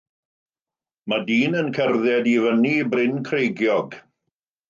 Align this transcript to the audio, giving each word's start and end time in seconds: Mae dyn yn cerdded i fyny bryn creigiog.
Mae 1.11 1.25
dyn 1.27 1.57
yn 1.59 1.69
cerdded 1.75 2.31
i 2.33 2.35
fyny 2.45 2.73
bryn 2.95 3.23
creigiog. 3.31 4.01